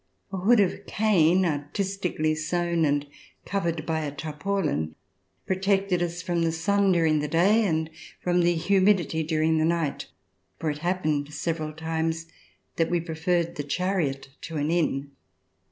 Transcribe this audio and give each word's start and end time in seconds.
A 0.33 0.37
hood 0.37 0.59
of 0.59 0.87
cane 0.87 1.45
artistically 1.45 2.33
sewn 2.33 2.85
and 2.85 3.05
covered 3.45 3.85
by 3.85 3.99
a 3.99 4.11
tarpaulin 4.11 4.95
protected 5.45 6.01
us 6.01 6.23
from 6.23 6.41
the 6.41 6.51
sun 6.51 6.91
during 6.91 7.19
the 7.19 7.27
day 7.27 7.63
and 7.67 7.87
from 8.19 8.41
the 8.41 8.55
humidity 8.55 9.21
during 9.21 9.59
the 9.59 9.63
night, 9.65 10.07
for 10.57 10.71
it 10.71 10.79
happened 10.79 11.31
several 11.31 11.71
times 11.71 12.25
that 12.77 12.89
we 12.89 12.99
preferred 12.99 13.57
the 13.57 13.63
chariot 13.63 14.29
to 14.41 14.57
an 14.57 14.71
inn. 14.71 15.11